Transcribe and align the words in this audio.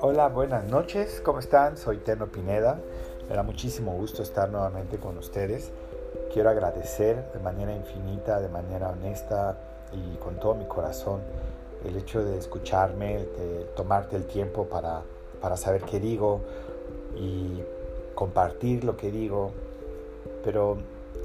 Hola, 0.00 0.28
buenas 0.28 0.64
noches, 0.70 1.20
¿cómo 1.24 1.40
están? 1.40 1.76
Soy 1.76 1.98
Teno 1.98 2.28
Pineda, 2.28 2.78
me 3.28 3.34
da 3.34 3.42
muchísimo 3.42 3.92
gusto 3.96 4.22
estar 4.22 4.48
nuevamente 4.50 4.98
con 4.98 5.18
ustedes. 5.18 5.72
Quiero 6.32 6.50
agradecer 6.50 7.32
de 7.32 7.40
manera 7.40 7.74
infinita, 7.74 8.40
de 8.40 8.48
manera 8.48 8.90
honesta 8.90 9.58
y 9.92 10.16
con 10.18 10.38
todo 10.38 10.54
mi 10.54 10.66
corazón 10.66 11.22
el 11.84 11.96
hecho 11.96 12.24
de 12.24 12.38
escucharme, 12.38 13.18
de 13.18 13.64
tomarte 13.74 14.14
el 14.14 14.26
tiempo 14.26 14.66
para, 14.66 15.02
para 15.40 15.56
saber 15.56 15.82
qué 15.82 15.98
digo 15.98 16.42
y 17.16 17.60
compartir 18.14 18.84
lo 18.84 18.96
que 18.96 19.10
digo. 19.10 19.50
Pero 20.44 20.78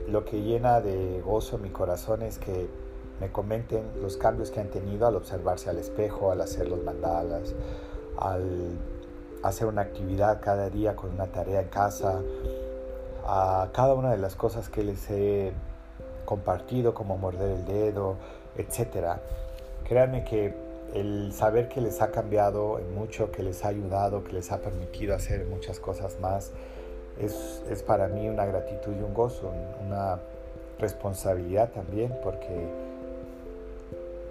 lo 0.07 0.25
que 0.25 0.41
llena 0.41 0.81
de 0.81 1.21
gozo 1.21 1.59
mi 1.59 1.69
corazón 1.69 2.23
es 2.23 2.39
que 2.39 2.67
me 3.19 3.31
comenten 3.31 3.83
los 4.01 4.17
cambios 4.17 4.51
que 4.51 4.59
han 4.59 4.69
tenido 4.69 5.07
al 5.07 5.15
observarse 5.15 5.69
al 5.69 5.77
espejo, 5.77 6.31
al 6.31 6.41
hacer 6.41 6.67
los 6.67 6.83
mandalas, 6.83 7.53
al 8.17 8.77
hacer 9.43 9.67
una 9.67 9.81
actividad 9.81 10.39
cada 10.41 10.69
día 10.69 10.95
con 10.95 11.11
una 11.11 11.27
tarea 11.27 11.61
en 11.61 11.69
casa, 11.69 12.21
a 13.25 13.69
cada 13.73 13.93
una 13.93 14.11
de 14.11 14.17
las 14.17 14.35
cosas 14.35 14.69
que 14.69 14.83
les 14.83 15.09
he 15.09 15.51
compartido, 16.25 16.93
como 16.93 17.17
morder 17.17 17.51
el 17.51 17.65
dedo, 17.65 18.15
etc. 18.57 19.19
Créanme 19.83 20.23
que 20.23 20.53
el 20.93 21.31
saber 21.33 21.69
que 21.69 21.81
les 21.81 22.01
ha 22.01 22.11
cambiado 22.11 22.79
mucho, 22.95 23.31
que 23.31 23.43
les 23.43 23.63
ha 23.65 23.69
ayudado, 23.69 24.23
que 24.23 24.33
les 24.33 24.51
ha 24.51 24.59
permitido 24.59 25.15
hacer 25.15 25.45
muchas 25.45 25.79
cosas 25.79 26.19
más, 26.19 26.51
es, 27.19 27.61
es 27.69 27.83
para 27.83 28.07
mí 28.07 28.27
una 28.29 28.45
gratitud 28.45 28.93
y 28.95 29.03
un 29.03 29.13
gozo, 29.13 29.51
una 29.85 30.19
responsabilidad 30.79 31.69
también, 31.69 32.15
porque 32.23 32.88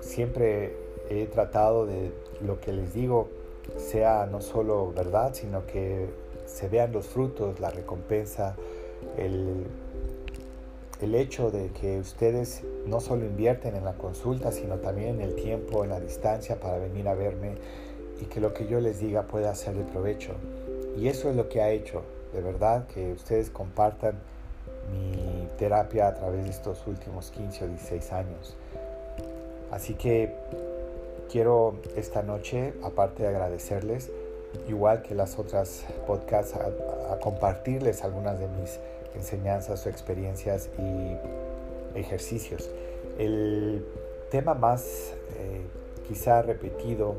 siempre 0.01 0.77
he 1.11 1.27
tratado 1.27 1.87
de 1.87 2.13
lo 2.41 2.61
que 2.61 2.73
les 2.73 2.93
digo 2.95 3.29
sea 3.77 4.27
no 4.31 4.41
solo 4.41 4.93
verdad, 4.93 5.35
sino 5.35 5.67
que 5.67 6.09
se 6.47 6.69
vean 6.69 6.93
los 6.93 7.07
frutos, 7.07 7.61
la 7.61 7.71
recompensa, 7.71 8.57
el, 9.17 9.65
el 11.01 11.15
hecho 11.15 11.51
de 11.51 11.69
que 11.69 11.99
ustedes 11.99 12.63
no 12.87 13.01
solo 13.01 13.25
invierten 13.25 13.77
en 13.77 13.85
la 13.85 13.95
consulta, 13.95 14.53
sino 14.53 14.77
también 14.77 15.17
en 15.17 15.21
el 15.21 15.35
tiempo, 15.35 15.85
en 15.85 15.91
la 15.91 16.01
distancia 16.01 16.59
para 16.59 16.79
venir 16.79 17.07
a 17.09 17.15
verme 17.15 17.55
y 18.21 18.25
que 18.25 18.41
lo 18.41 18.53
que 18.55 18.67
yo 18.67 18.81
les 18.81 19.01
diga 19.01 19.23
pueda 19.23 19.55
ser 19.55 19.75
de 19.75 19.85
provecho. 19.85 20.33
Y 20.97 21.09
eso 21.09 21.31
es 21.31 21.37
lo 21.37 21.49
que 21.49 21.61
ha 21.61 21.71
hecho, 21.71 22.03
de 22.33 22.41
verdad, 22.41 22.87
que 22.89 23.13
ustedes 23.13 23.51
compartan 23.51 24.15
mi 24.91 25.47
terapia 25.59 26.09
a 26.09 26.15
través 26.15 26.45
de 26.45 26.51
estos 26.51 26.87
últimos 26.87 27.31
15 27.31 27.65
o 27.65 27.69
16 27.69 28.13
años. 28.13 28.57
Así 29.71 29.95
que 29.95 30.35
quiero 31.31 31.75
esta 31.97 32.23
noche, 32.23 32.73
aparte 32.83 33.23
de 33.23 33.29
agradecerles, 33.29 34.11
igual 34.69 35.03
que 35.03 35.15
las 35.15 35.39
otras 35.39 35.85
podcasts, 36.07 36.55
a, 36.55 37.19
compartirles 37.21 38.05
algunas 38.05 38.39
de 38.39 38.47
mis 38.49 38.79
enseñanzas 39.15 39.85
o 39.87 39.89
experiencias 39.89 40.71
y 40.79 41.99
ejercicios. 41.99 42.71
El 43.19 43.85
tema 44.31 44.55
más 44.55 45.15
eh, 45.39 45.63
quizá 46.07 46.43
repetido 46.43 47.15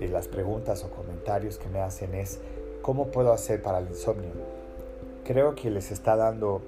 de 0.00 0.08
las 0.08 0.26
preguntas 0.28 0.84
o 0.84 0.90
comentarios 0.90 1.58
que 1.58 1.68
me 1.68 1.80
hacen 1.80 2.14
es 2.14 2.38
¿cómo 2.82 3.08
puedo 3.08 3.32
hacer 3.32 3.62
para 3.62 3.78
el 3.78 3.88
insomnio? 3.88 4.30
Creo 5.24 5.54
que 5.54 5.70
les 5.70 5.92
está 5.92 6.16
dando 6.16 6.60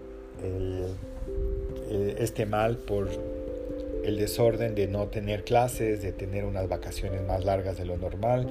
este 2.18 2.46
mal 2.46 2.76
por 2.76 3.08
el 4.04 4.18
desorden 4.18 4.74
de 4.74 4.86
no 4.86 5.06
tener 5.06 5.44
clases, 5.44 6.02
de 6.02 6.12
tener 6.12 6.44
unas 6.44 6.68
vacaciones 6.68 7.22
más 7.26 7.44
largas 7.44 7.78
de 7.78 7.84
lo 7.84 7.96
normal, 7.96 8.48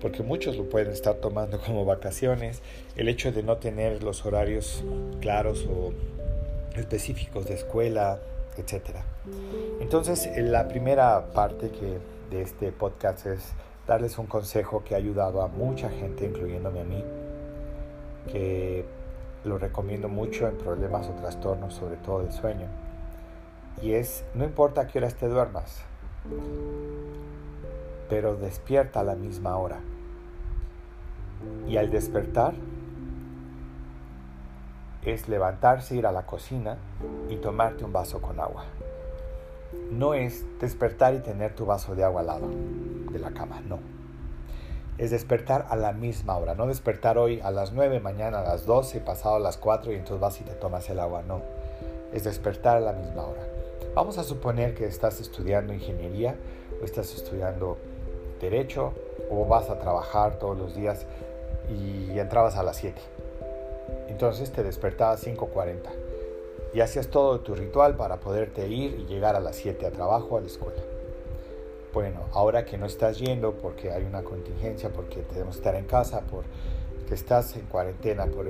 porque 0.00 0.22
muchos 0.22 0.56
lo 0.56 0.68
pueden 0.68 0.92
estar 0.92 1.16
tomando 1.16 1.60
como 1.66 1.84
vacaciones, 1.84 2.62
el 2.96 3.08
hecho 3.08 3.32
de 3.32 3.42
no 3.42 3.58
tener 3.58 4.02
los 4.02 4.24
horarios 4.24 4.82
claros 5.20 5.66
o 5.66 5.92
específicos 6.76 7.46
de 7.46 7.54
escuela, 7.54 8.18
etc. 8.56 8.96
Entonces, 9.80 10.28
la 10.36 10.68
primera 10.68 11.32
parte 11.32 11.70
que 11.70 11.98
de 12.34 12.42
este 12.42 12.72
podcast 12.72 13.26
es 13.26 13.52
darles 13.86 14.18
un 14.18 14.26
consejo 14.26 14.82
que 14.84 14.94
ha 14.94 14.98
ayudado 14.98 15.42
a 15.42 15.48
mucha 15.48 15.90
gente, 15.90 16.24
incluyéndome 16.24 16.80
a 16.80 16.84
mí, 16.84 17.04
que 18.32 18.84
lo 19.44 19.58
recomiendo 19.58 20.08
mucho 20.08 20.48
en 20.48 20.56
problemas 20.56 21.06
o 21.08 21.12
trastornos, 21.20 21.74
sobre 21.74 21.96
todo 21.96 22.22
del 22.22 22.32
sueño 22.32 22.83
y 23.82 23.92
es, 23.92 24.24
no 24.34 24.44
importa 24.44 24.82
a 24.82 24.86
qué 24.86 24.98
horas 24.98 25.14
te 25.14 25.28
duermas, 25.28 25.82
pero 28.08 28.36
despierta 28.36 29.00
a 29.00 29.04
la 29.04 29.14
misma 29.14 29.56
hora. 29.56 29.80
Y 31.66 31.76
al 31.76 31.90
despertar 31.90 32.54
es 35.04 35.28
levantarse, 35.28 35.96
ir 35.96 36.06
a 36.06 36.12
la 36.12 36.24
cocina 36.24 36.78
y 37.28 37.36
tomarte 37.36 37.84
un 37.84 37.92
vaso 37.92 38.22
con 38.22 38.40
agua. 38.40 38.64
No 39.90 40.14
es 40.14 40.44
despertar 40.60 41.14
y 41.14 41.18
tener 41.18 41.54
tu 41.54 41.66
vaso 41.66 41.94
de 41.94 42.04
agua 42.04 42.20
al 42.20 42.26
lado 42.26 42.48
de 43.10 43.18
la 43.18 43.32
cama, 43.32 43.60
no. 43.60 43.78
Es 44.96 45.10
despertar 45.10 45.66
a 45.68 45.76
la 45.76 45.92
misma 45.92 46.36
hora, 46.36 46.54
no 46.54 46.66
despertar 46.66 47.18
hoy 47.18 47.40
a 47.40 47.50
las 47.50 47.72
9, 47.72 48.00
mañana 48.00 48.40
a 48.40 48.42
las 48.42 48.64
12, 48.64 49.00
pasado 49.00 49.36
a 49.36 49.40
las 49.40 49.56
4 49.56 49.92
y 49.92 49.96
entonces 49.96 50.20
vas 50.20 50.40
y 50.40 50.44
te 50.44 50.52
tomas 50.52 50.88
el 50.88 51.00
agua, 51.00 51.22
no. 51.22 51.42
Es 52.12 52.24
despertar 52.24 52.76
a 52.76 52.80
la 52.80 52.92
misma 52.92 53.24
hora. 53.24 53.53
Vamos 53.94 54.18
a 54.18 54.24
suponer 54.24 54.74
que 54.74 54.86
estás 54.86 55.20
estudiando 55.20 55.72
ingeniería 55.72 56.34
o 56.82 56.84
estás 56.84 57.14
estudiando 57.14 57.76
derecho 58.40 58.92
o 59.30 59.46
vas 59.46 59.70
a 59.70 59.78
trabajar 59.78 60.40
todos 60.40 60.58
los 60.58 60.74
días 60.74 61.06
y 61.70 62.18
entrabas 62.18 62.56
a 62.56 62.64
las 62.64 62.76
7. 62.78 63.00
Entonces 64.08 64.50
te 64.50 64.64
despertabas 64.64 65.24
a 65.24 65.30
5.40 65.30 65.76
y 66.74 66.80
hacías 66.80 67.06
todo 67.06 67.38
tu 67.38 67.54
ritual 67.54 67.94
para 67.94 68.18
poderte 68.18 68.66
ir 68.66 68.98
y 68.98 69.06
llegar 69.06 69.36
a 69.36 69.40
las 69.40 69.54
7 69.54 69.86
a 69.86 69.92
trabajo 69.92 70.38
a 70.38 70.40
la 70.40 70.48
escuela. 70.48 70.82
Bueno, 71.92 72.22
ahora 72.32 72.64
que 72.64 72.76
no 72.76 72.86
estás 72.86 73.20
yendo 73.20 73.52
porque 73.52 73.92
hay 73.92 74.02
una 74.02 74.24
contingencia, 74.24 74.90
porque 74.92 75.20
tenemos 75.20 75.54
que 75.54 75.60
estar 75.60 75.76
en 75.76 75.84
casa, 75.84 76.22
porque 76.28 77.14
estás 77.14 77.54
en 77.54 77.66
cuarentena 77.66 78.26
por 78.26 78.46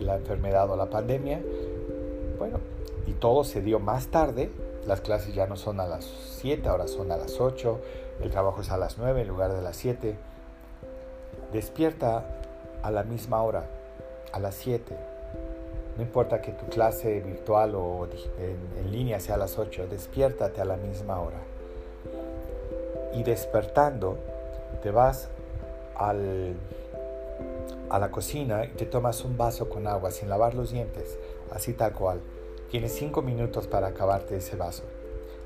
la 0.00 0.16
enfermedad 0.16 0.70
o 0.70 0.76
la 0.76 0.86
pandemia, 0.86 1.42
bueno, 2.38 2.60
y 3.08 3.14
todo 3.14 3.42
se 3.42 3.62
dio 3.62 3.80
más 3.80 4.08
tarde. 4.08 4.50
Las 4.86 5.00
clases 5.00 5.34
ya 5.34 5.46
no 5.46 5.56
son 5.56 5.80
a 5.80 5.86
las 5.86 6.04
7, 6.04 6.68
ahora 6.68 6.86
son 6.86 7.10
a 7.10 7.16
las 7.16 7.40
8. 7.40 7.80
El 8.22 8.30
trabajo 8.30 8.60
es 8.60 8.70
a 8.70 8.76
las 8.76 8.98
9 8.98 9.22
en 9.22 9.28
lugar 9.28 9.54
de 9.54 9.62
las 9.62 9.76
7. 9.76 10.14
Despierta 11.52 12.24
a 12.82 12.90
la 12.90 13.04
misma 13.04 13.42
hora, 13.42 13.64
a 14.32 14.38
las 14.38 14.54
7. 14.56 14.94
No 15.96 16.02
importa 16.02 16.42
que 16.42 16.52
tu 16.52 16.66
clase 16.66 17.20
virtual 17.20 17.74
o 17.74 18.06
en, 18.38 18.92
línea 18.92 19.20
sea 19.20 19.36
a 19.36 19.38
las 19.38 19.58
8, 19.58 19.86
despiértate 19.88 20.60
a 20.60 20.66
la 20.66 20.76
misma 20.76 21.18
hora. 21.18 21.38
Y 23.14 23.22
despertando, 23.22 24.18
te 24.82 24.90
vas 24.90 25.28
al, 25.96 26.56
a 27.88 27.98
la 27.98 28.10
cocina 28.10 28.66
y 28.66 28.68
te 28.68 28.84
tomas 28.84 29.24
un 29.24 29.38
vaso 29.38 29.70
con 29.70 29.86
agua 29.86 30.10
sin 30.10 30.28
lavar 30.28 30.54
los 30.54 30.72
dientes, 30.72 31.18
así 31.50 31.72
tal 31.72 31.94
cual. 31.94 32.20
Tienes 32.70 32.92
5 32.96 33.22
minutos 33.22 33.66
para 33.66 33.86
acabarte 33.86 34.36
ese 34.36 34.54
vaso. 34.54 34.82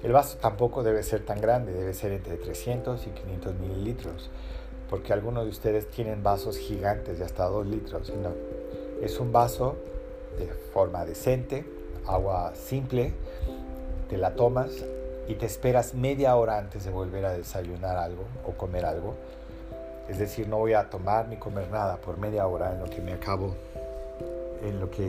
El 0.02 0.10
vaso 0.10 0.38
tampoco 0.38 0.82
debe 0.82 1.04
ser 1.04 1.24
tan 1.24 1.40
grande, 1.40 1.72
debe 1.72 1.94
ser 1.94 2.10
entre 2.10 2.36
300 2.36 3.06
y 3.06 3.10
500 3.10 3.54
mililitros, 3.60 4.28
porque 4.90 5.12
algunos 5.12 5.44
de 5.44 5.50
ustedes 5.50 5.88
tienen 5.88 6.24
vasos 6.24 6.58
gigantes 6.58 7.20
de 7.20 7.24
hasta 7.24 7.44
2 7.44 7.64
litros. 7.68 8.12
No, 8.16 8.32
es 9.00 9.20
un 9.20 9.30
vaso 9.30 9.76
de 10.36 10.48
forma 10.72 11.04
decente, 11.04 11.64
agua 12.08 12.54
simple, 12.56 13.14
te 14.08 14.16
la 14.16 14.34
tomas 14.34 14.72
y 15.28 15.36
te 15.36 15.46
esperas 15.46 15.94
media 15.94 16.34
hora 16.34 16.58
antes 16.58 16.84
de 16.84 16.90
volver 16.90 17.24
a 17.24 17.34
desayunar 17.34 17.98
algo 17.98 18.24
o 18.44 18.50
comer 18.50 18.84
algo. 18.84 19.14
Es 20.08 20.18
decir, 20.18 20.48
no 20.48 20.58
voy 20.58 20.72
a 20.72 20.90
tomar 20.90 21.28
ni 21.28 21.36
comer 21.36 21.70
nada 21.70 21.98
por 21.98 22.18
media 22.18 22.48
hora 22.48 22.72
en 22.72 22.80
lo 22.80 22.86
que 22.86 23.00
me 23.00 23.12
acabo 23.12 23.54
en 24.62 24.80
lo 24.80 24.90
que 24.90 25.02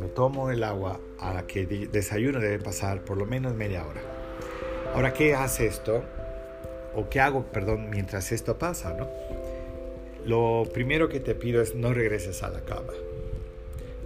me 0.00 0.08
tomo 0.08 0.50
el 0.50 0.62
agua 0.62 1.00
a 1.18 1.42
que 1.46 1.66
desayuno 1.66 2.38
debe 2.38 2.58
pasar 2.58 3.02
por 3.04 3.16
lo 3.16 3.26
menos 3.26 3.54
media 3.54 3.86
hora. 3.86 4.00
Ahora, 4.94 5.12
¿qué 5.12 5.34
hace 5.34 5.66
esto? 5.66 6.02
O 6.94 7.08
qué 7.08 7.20
hago, 7.20 7.44
perdón, 7.44 7.88
mientras 7.90 8.32
esto 8.32 8.58
pasa, 8.58 8.94
¿no? 8.94 9.08
Lo 10.26 10.64
primero 10.72 11.08
que 11.08 11.20
te 11.20 11.34
pido 11.34 11.62
es 11.62 11.74
no 11.74 11.94
regreses 11.94 12.42
a 12.42 12.50
la 12.50 12.60
cama. 12.60 12.92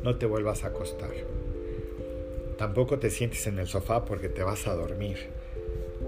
No 0.03 0.17
te 0.17 0.27
vuelvas 0.27 0.65
a 0.65 0.69
acostar. 0.69 1.11
Tampoco 2.59 2.99
te 2.99 3.11
sientes 3.11 3.47
en 3.47 3.59
el 3.59 3.67
sofá 3.67 4.05
porque 4.05 4.29
te 4.29 4.43
vas 4.43 4.67
a 4.69 4.75
dormir. 4.75 5.17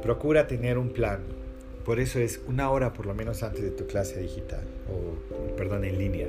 Procura 0.03 0.47
tener 0.47 0.79
un 0.79 0.91
plan. 0.91 1.23
Por 1.85 1.99
eso 1.99 2.19
es 2.21 2.41
una 2.47 2.71
hora 2.71 2.93
por 2.93 3.07
lo 3.07 3.15
menos 3.15 3.43
antes 3.43 3.63
de 3.63 3.71
tu 3.71 3.87
clase 3.87 4.21
digital 4.21 4.65
o, 4.89 5.57
perdón, 5.57 5.85
en 5.85 5.99
línea 5.99 6.29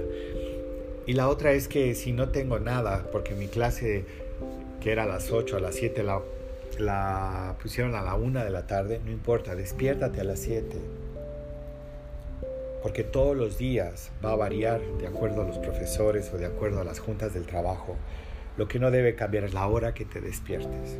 y 1.07 1.13
la 1.13 1.29
otra 1.29 1.53
es 1.53 1.69
que 1.69 1.95
si 1.95 2.11
no 2.11 2.29
tengo 2.29 2.59
nada, 2.59 3.07
porque 3.13 3.33
mi 3.33 3.47
clase 3.47 4.03
que 4.81 4.91
era 4.91 5.03
a 5.03 5.07
las 5.07 5.31
8, 5.31 5.55
a 5.55 5.59
las 5.61 5.75
7 5.75 6.03
la, 6.03 6.21
la 6.79 7.55
pusieron 7.61 7.95
a 7.95 8.01
la 8.01 8.15
una 8.15 8.43
de 8.43 8.49
la 8.49 8.67
tarde, 8.67 8.99
no 9.03 9.09
importa, 9.09 9.55
despiértate 9.55 10.19
a 10.19 10.25
las 10.25 10.39
7. 10.39 10.77
Porque 12.83 13.05
todos 13.05 13.37
los 13.37 13.57
días 13.57 14.11
va 14.23 14.33
a 14.33 14.35
variar 14.35 14.81
de 14.99 15.07
acuerdo 15.07 15.43
a 15.43 15.45
los 15.45 15.57
profesores 15.59 16.29
o 16.33 16.37
de 16.37 16.45
acuerdo 16.45 16.81
a 16.81 16.83
las 16.83 16.99
juntas 16.99 17.33
del 17.33 17.45
trabajo. 17.45 17.95
Lo 18.57 18.67
que 18.67 18.77
no 18.77 18.91
debe 18.91 19.15
cambiar 19.15 19.45
es 19.45 19.53
la 19.53 19.65
hora 19.65 19.93
que 19.93 20.03
te 20.03 20.19
despiertes. 20.19 20.97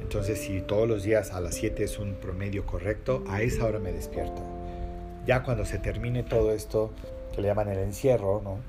Entonces, 0.00 0.40
si 0.40 0.62
todos 0.62 0.88
los 0.88 1.02
días 1.02 1.32
a 1.32 1.42
las 1.42 1.56
7 1.56 1.84
es 1.84 1.98
un 1.98 2.14
promedio 2.14 2.64
correcto, 2.64 3.22
a 3.28 3.42
esa 3.42 3.66
hora 3.66 3.80
me 3.80 3.92
despierto. 3.92 4.42
Ya 5.26 5.42
cuando 5.42 5.66
se 5.66 5.78
termine 5.78 6.22
todo 6.22 6.52
esto, 6.52 6.90
que 7.34 7.42
le 7.42 7.48
llaman 7.48 7.68
el 7.68 7.80
encierro, 7.80 8.40
¿no? 8.42 8.60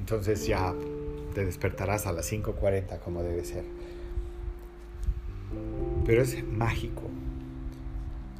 Entonces 0.00 0.46
ya 0.46 0.74
te 1.34 1.44
despertarás 1.44 2.06
a 2.06 2.12
las 2.12 2.32
5.40 2.32 3.00
como 3.00 3.22
debe 3.22 3.44
ser. 3.44 3.64
Pero 6.06 6.22
es 6.22 6.42
mágico. 6.42 7.02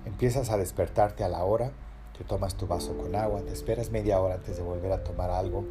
Empiezas 0.07 0.49
a 0.49 0.57
despertarte 0.57 1.23
a 1.23 1.29
la 1.29 1.45
hora, 1.45 1.73
te 2.17 2.25
tomas 2.25 2.57
tu 2.57 2.67
vaso 2.67 2.97
con 2.97 3.15
agua, 3.15 3.43
te 3.43 3.53
esperas 3.53 3.91
media 3.91 4.21
hora 4.21 4.37
antes 4.37 4.57
de 4.57 4.63
volver 4.63 4.91
a 4.91 5.05
tomar 5.05 5.29
algo, 5.31 5.67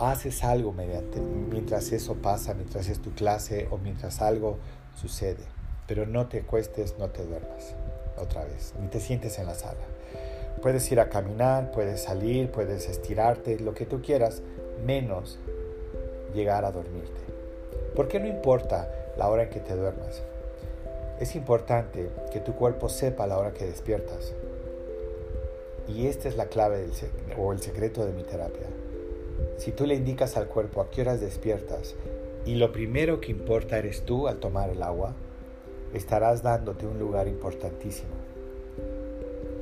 haces 0.00 0.42
algo 0.42 0.74
mientras 0.74 1.92
eso 1.92 2.14
pasa, 2.14 2.52
mientras 2.52 2.88
es 2.88 3.00
tu 3.00 3.12
clase 3.12 3.68
o 3.70 3.78
mientras 3.78 4.20
algo 4.20 4.58
sucede. 4.96 5.44
Pero 5.86 6.06
no 6.06 6.26
te 6.26 6.42
cuestes, 6.42 6.96
no 6.98 7.08
te 7.10 7.24
duermas 7.24 7.76
otra 8.18 8.44
vez, 8.44 8.74
ni 8.80 8.88
te 8.88 8.98
sientes 8.98 9.38
en 9.38 9.46
la 9.46 9.54
sala. 9.54 9.95
Puedes 10.62 10.90
ir 10.90 11.00
a 11.00 11.08
caminar, 11.08 11.70
puedes 11.70 12.02
salir, 12.02 12.50
puedes 12.50 12.88
estirarte, 12.88 13.58
lo 13.60 13.74
que 13.74 13.86
tú 13.86 14.00
quieras, 14.02 14.42
menos 14.84 15.38
llegar 16.34 16.64
a 16.64 16.72
dormirte. 16.72 17.20
Porque 17.94 18.20
no 18.20 18.26
importa 18.26 18.90
la 19.16 19.28
hora 19.28 19.44
en 19.44 19.50
que 19.50 19.60
te 19.60 19.74
duermas. 19.74 20.22
Es 21.20 21.34
importante 21.34 22.10
que 22.32 22.40
tu 22.40 22.54
cuerpo 22.54 22.88
sepa 22.88 23.26
la 23.26 23.38
hora 23.38 23.52
que 23.52 23.64
despiertas. 23.64 24.34
Y 25.88 26.06
esta 26.06 26.28
es 26.28 26.36
la 26.36 26.46
clave 26.46 26.78
del 26.78 26.90
o 27.38 27.52
el 27.52 27.60
secreto 27.60 28.04
de 28.04 28.12
mi 28.12 28.22
terapia. 28.22 28.66
Si 29.56 29.72
tú 29.72 29.86
le 29.86 29.94
indicas 29.94 30.36
al 30.36 30.48
cuerpo 30.48 30.80
a 30.80 30.90
qué 30.90 31.02
horas 31.02 31.20
despiertas 31.20 31.94
y 32.44 32.56
lo 32.56 32.72
primero 32.72 33.20
que 33.20 33.32
importa 33.32 33.78
eres 33.78 34.02
tú 34.02 34.28
al 34.28 34.38
tomar 34.38 34.70
el 34.70 34.82
agua, 34.82 35.14
estarás 35.94 36.42
dándote 36.42 36.86
un 36.86 36.98
lugar 36.98 37.28
importantísimo. 37.28 38.14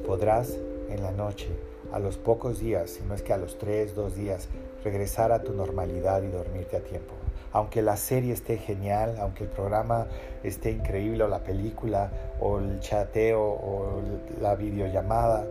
Podrás 0.07 0.59
en 0.91 1.03
la 1.03 1.11
noche, 1.11 1.49
a 1.93 1.99
los 1.99 2.17
pocos 2.17 2.61
días, 2.61 2.91
si 2.91 3.03
no 3.05 3.15
es 3.15 3.23
que 3.23 3.33
a 3.33 3.37
los 3.37 3.59
tres, 3.59 3.95
dos 3.95 4.15
días, 4.15 4.49
regresar 4.83 5.33
a 5.33 5.43
tu 5.43 5.53
normalidad 5.53 6.23
y 6.23 6.29
dormirte 6.29 6.77
a 6.77 6.81
tiempo. 6.81 7.15
Aunque 7.53 7.83
la 7.83 7.97
serie 7.97 8.33
esté 8.33 8.57
genial, 8.57 9.17
aunque 9.21 9.45
el 9.45 9.51
programa 9.51 10.09
esté 10.43 10.73
increíble 10.73 11.23
o 11.25 11.29
la 11.29 11.45
película 11.45 12.11
o 12.41 12.59
el 12.59 12.81
chateo 12.81 13.41
o 13.41 14.01
la 14.41 14.57
videollamada, 14.57 15.47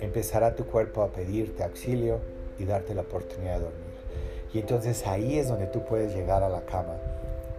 empezará 0.00 0.54
tu 0.54 0.64
cuerpo 0.64 1.02
a 1.02 1.08
pedirte 1.08 1.62
auxilio 1.62 2.20
y 2.58 2.64
darte 2.64 2.94
la 2.94 3.02
oportunidad 3.02 3.58
de 3.58 3.64
dormir. 3.64 3.84
Y 4.54 4.60
entonces 4.60 5.06
ahí 5.06 5.38
es 5.38 5.48
donde 5.48 5.66
tú 5.66 5.84
puedes 5.84 6.14
llegar 6.14 6.42
a 6.42 6.48
la 6.48 6.62
cama, 6.62 6.96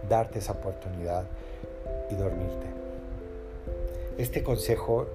darte 0.08 0.38
esa 0.38 0.52
oportunidad 0.52 1.24
y 2.10 2.14
dormirte. 2.14 2.66
Este 4.18 4.42
consejo 4.42 5.06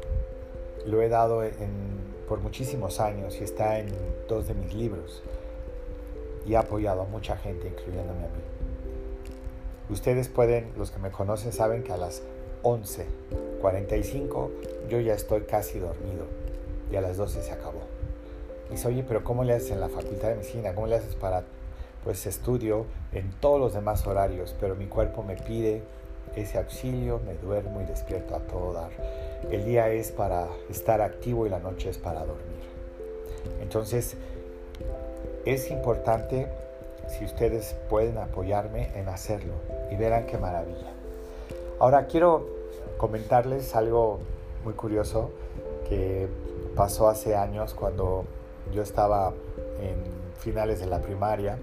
lo 0.85 1.01
he 1.01 1.09
dado 1.09 1.41
por 2.27 2.39
muchísimos 2.39 2.99
años 2.99 3.39
y 3.39 3.43
está 3.43 3.79
en 3.79 3.87
dos 4.27 4.47
de 4.47 4.53
mis 4.53 4.73
libros 4.73 5.21
y 6.45 6.55
ha 6.55 6.61
apoyado 6.61 7.01
a 7.01 7.05
mucha 7.05 7.37
gente, 7.37 7.67
incluyéndome 7.67 8.19
a 8.19 8.29
mí. 8.29 8.41
Ustedes 9.89 10.29
pueden, 10.29 10.71
los 10.77 10.91
que 10.91 10.99
me 10.99 11.11
conocen 11.11 11.51
saben 11.51 11.83
que 11.83 11.91
a 11.91 11.97
las 11.97 12.23
11.45 12.63 14.49
yo 14.89 14.99
ya 14.99 15.13
estoy 15.13 15.41
casi 15.41 15.79
dormido 15.79 16.25
y 16.91 16.95
a 16.95 17.01
las 17.01 17.17
12 17.17 17.43
se 17.43 17.51
acabó. 17.51 17.81
Y 18.69 18.75
dice, 18.75 18.87
oye, 18.87 19.03
pero 19.05 19.23
¿cómo 19.23 19.43
le 19.43 19.53
haces 19.53 19.71
en 19.71 19.81
la 19.81 19.89
facultad 19.89 20.29
de 20.29 20.35
medicina? 20.35 20.73
¿Cómo 20.73 20.87
le 20.87 20.95
haces 20.95 21.15
para, 21.15 21.43
pues 22.03 22.25
estudio 22.25 22.85
en 23.11 23.31
todos 23.31 23.59
los 23.59 23.73
demás 23.73 24.07
horarios, 24.07 24.55
pero 24.59 24.75
mi 24.75 24.87
cuerpo 24.87 25.23
me 25.23 25.35
pide 25.35 25.83
ese 26.35 26.57
auxilio, 26.57 27.19
me 27.25 27.35
duermo 27.35 27.81
y 27.81 27.85
despierto 27.85 28.35
a 28.35 28.39
todo 28.39 28.73
dar. 28.73 28.91
El 29.49 29.65
día 29.65 29.89
es 29.89 30.11
para 30.11 30.47
estar 30.69 31.01
activo 31.01 31.45
y 31.45 31.49
la 31.49 31.59
noche 31.59 31.89
es 31.89 31.97
para 31.97 32.21
dormir. 32.21 32.61
Entonces, 33.61 34.15
es 35.45 35.71
importante 35.71 36.47
si 37.07 37.25
ustedes 37.25 37.75
pueden 37.89 38.17
apoyarme 38.17 38.91
en 38.95 39.09
hacerlo 39.09 39.53
y 39.89 39.95
verán 39.95 40.25
qué 40.25 40.37
maravilla. 40.37 40.91
Ahora 41.79 42.05
quiero 42.05 42.47
comentarles 42.97 43.75
algo 43.75 44.19
muy 44.63 44.73
curioso 44.73 45.31
que 45.89 46.27
pasó 46.75 47.09
hace 47.09 47.35
años 47.35 47.73
cuando 47.73 48.25
yo 48.71 48.83
estaba 48.83 49.33
en 49.81 49.95
finales 50.37 50.79
de 50.79 50.85
la 50.85 51.01
primaria. 51.01 51.57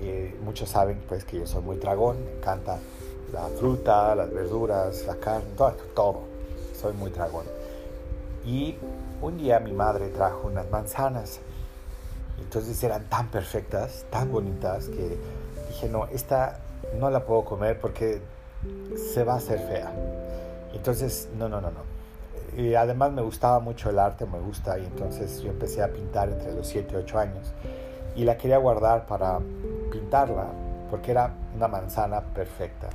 Eh, 0.00 0.34
muchos 0.42 0.68
saben 0.68 1.02
pues 1.08 1.24
que 1.24 1.38
yo 1.38 1.46
soy 1.46 1.62
muy 1.62 1.76
dragón, 1.76 2.24
me 2.24 2.32
encanta 2.32 2.78
la 3.34 3.48
fruta, 3.48 4.14
las 4.14 4.32
verduras, 4.32 5.04
la 5.06 5.16
carne, 5.16 5.48
todo, 5.56 5.74
todo. 5.94 6.20
Soy 6.80 6.94
muy 6.94 7.10
dragón. 7.10 7.44
Y 8.46 8.76
un 9.20 9.36
día 9.36 9.58
mi 9.58 9.72
madre 9.72 10.08
trajo 10.08 10.46
unas 10.46 10.70
manzanas. 10.70 11.40
Entonces 12.38 12.82
eran 12.84 13.04
tan 13.08 13.28
perfectas, 13.28 14.06
tan 14.10 14.30
bonitas, 14.30 14.86
que 14.86 15.18
dije, 15.68 15.88
no, 15.88 16.06
esta 16.06 16.60
no 16.98 17.10
la 17.10 17.24
puedo 17.24 17.44
comer 17.44 17.80
porque 17.80 18.20
se 18.96 19.24
va 19.24 19.34
a 19.34 19.36
hacer 19.36 19.58
fea. 19.58 19.92
Entonces, 20.72 21.28
no, 21.36 21.48
no, 21.48 21.60
no, 21.60 21.70
no. 21.70 21.94
Y 22.56 22.74
además 22.74 23.12
me 23.12 23.22
gustaba 23.22 23.58
mucho 23.58 23.90
el 23.90 23.98
arte, 23.98 24.26
me 24.26 24.38
gusta, 24.38 24.78
y 24.78 24.84
entonces 24.84 25.40
yo 25.40 25.50
empecé 25.50 25.82
a 25.82 25.92
pintar 25.92 26.28
entre 26.28 26.54
los 26.54 26.68
7 26.68 26.88
y 26.92 26.96
8 26.98 27.18
años. 27.18 27.52
Y 28.14 28.24
la 28.24 28.36
quería 28.36 28.58
guardar 28.58 29.06
para 29.06 29.40
pintarla, 29.90 30.46
porque 30.88 31.10
era 31.10 31.34
una 31.56 31.66
manzana 31.66 32.20
perfecta. 32.20 32.90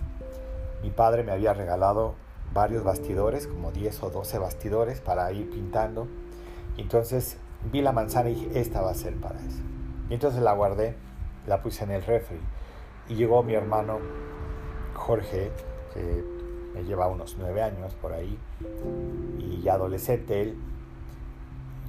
Mi 0.81 0.89
padre 0.89 1.23
me 1.23 1.31
había 1.31 1.53
regalado 1.53 2.15
varios 2.53 2.83
bastidores, 2.83 3.47
como 3.47 3.71
10 3.71 4.03
o 4.03 4.09
12 4.09 4.39
bastidores 4.39 5.01
para 5.01 5.31
ir 5.31 5.49
pintando. 5.49 6.07
Entonces 6.77 7.37
vi 7.71 7.81
la 7.81 7.91
manzana 7.91 8.29
y 8.29 8.35
dije, 8.35 8.59
esta 8.59 8.81
va 8.81 8.91
a 8.91 8.95
ser 8.95 9.15
para 9.15 9.39
eso. 9.39 9.61
Y 10.09 10.13
entonces 10.13 10.41
la 10.41 10.53
guardé, 10.53 10.95
la 11.47 11.61
puse 11.61 11.83
en 11.83 11.91
el 11.91 12.03
refri. 12.03 12.39
Y 13.09 13.15
llegó 13.15 13.43
mi 13.43 13.53
hermano 13.53 13.99
Jorge, 14.93 15.51
que 15.93 16.23
me 16.73 16.83
lleva 16.83 17.07
unos 17.07 17.35
9 17.39 17.61
años 17.61 17.95
por 17.95 18.13
ahí, 18.13 18.37
y 19.39 19.61
ya 19.61 19.73
adolescente 19.73 20.41
él, 20.41 20.57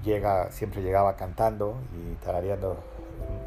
llega, 0.05 0.51
siempre 0.51 0.83
llegaba 0.83 1.17
cantando 1.17 1.75
y 1.95 2.15
tarareando 2.25 2.79